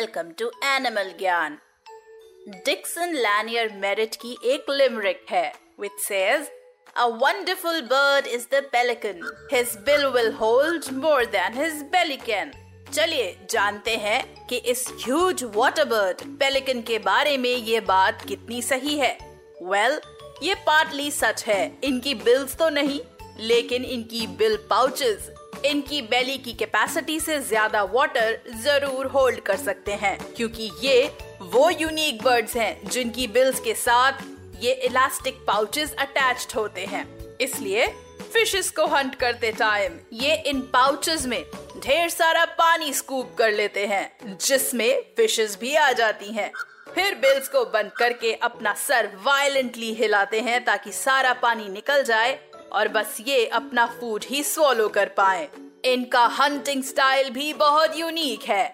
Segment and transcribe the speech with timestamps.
[0.00, 1.56] Welcome to Animal Gyan
[2.66, 6.48] Dixon Lanier Merritt की एक limerick है which says
[6.96, 9.20] A wonderful bird is the pelican.
[9.50, 12.18] His bill will hold more than his belly.
[12.92, 18.62] चलिए जानते हैं कि इस ह्यूज वाटर बर्ड पेलिकन के बारे में ये बात कितनी
[18.62, 19.12] सही है
[19.62, 20.00] वेल well,
[20.42, 23.00] ये पार्टली सच है इनकी बिल्स तो नहीं
[23.46, 25.30] लेकिन इनकी बिल पाउचेस
[25.66, 31.10] इनकी बेली की कैपेसिटी से ज़्यादा वाटर ज़रूर होल्ड कर सकते हैं, क्योंकि ये
[31.42, 34.22] वो यूनिक बर्ड्स हैं जिनकी बिल्स के साथ
[34.62, 37.06] ये इलास्टिक पाउचेस अटैच्ड होते हैं।
[37.38, 37.86] इसलिए
[38.22, 41.44] फिशेस को हंट करते टाइम ये इन पाउचेस में
[41.76, 46.50] ढेर सारा पानी स्कूप कर लेते हैं, जिसमें फिशेस भी आ जाती हैं।
[46.94, 52.38] फिर बिल्स को बंद करके अपना सर वायलेंटली हिलाते हैं ताकि सारा पानी निकल जाए
[52.72, 55.48] और बस ये अपना फ़ूड ही स्वॉलो कर पाए।
[55.84, 58.66] इनका हंटिंग स्टाइल भी बहुत यूनिक है।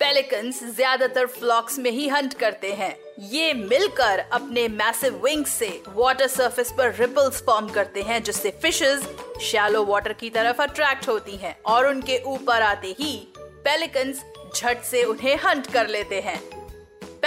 [0.00, 2.94] पेलिकन्स ज़्यादातर फ्लॉक्स में ही हंट करते हैं।
[3.30, 9.08] ये मिलकर अपने मैसिव विंग्स से वाटर सरफेस पर रिपल्स फॉर्म करते हैं, जिससे फिशेस
[9.42, 15.04] शैलो वाटर की तरफ़ अट्रैक्ट होती हैं। और उनके ऊपर आते ही पेलिकन्स झट से
[15.04, 16.40] उन्हें हंट कर लेते हैं।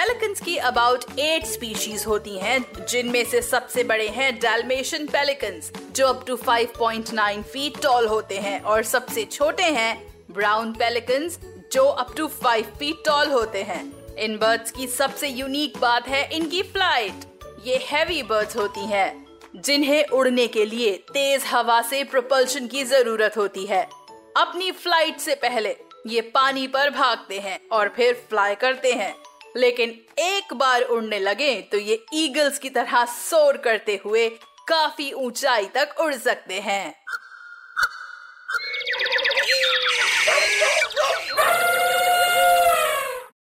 [0.05, 6.07] पेलिकन्स की अबाउट एट स्पीशीज होती हैं, जिनमें से सबसे बड़े हैं डेलमेशन पेलिकन्स जो
[6.07, 9.95] अप टू 5.9 फीट टॉल होते हैं, और सबसे छोटे हैं
[10.31, 11.39] ब्राउन पेलिकन्स
[11.73, 13.81] जो अप टू 5 फीट टॉल होते हैं।
[14.17, 17.25] इन बर्ड्स की सबसे यूनिक बात है इनकी फ़्लाइट
[17.65, 19.25] ये हैवी बर्ड्स होती हैं,
[19.57, 23.83] जिन्हें उड़ने के लिए तेज हवा से प्रोपल्शन की ज़रूरत होती है।
[24.37, 25.75] अपनी फ़्लाइट से पहले
[26.07, 29.13] ये पानी पर भागते हैं और फिर फ्लाई करते हैं।
[29.57, 29.89] लेकिन
[30.19, 34.29] एक बार उड़ने लगे तो ये ईगल्स की तरह सोर करते हुए
[34.67, 37.04] काफ़ी ऊंचाई तक उड़ सकते हैं।